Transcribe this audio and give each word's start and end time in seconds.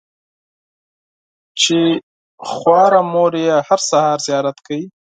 چې 1.61 1.79
خواره 2.51 3.01
مور 3.11 3.33
یې 3.45 3.57
هره 3.67 3.83
سهار 3.89 4.17
زیارت 4.27 4.57
کوي. 4.65 4.85